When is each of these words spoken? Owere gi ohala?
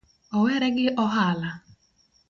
Owere 0.37 0.67
gi 0.75 0.87
ohala? 1.03 1.51